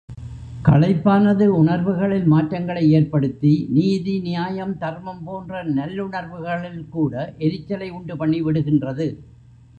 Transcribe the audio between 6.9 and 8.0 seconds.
கூட எரிச்சலை